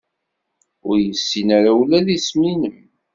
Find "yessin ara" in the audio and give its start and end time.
1.05-1.71